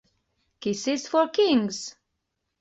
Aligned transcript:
Kisses 0.61 1.07
for 1.07 1.27
Kings 1.29 1.95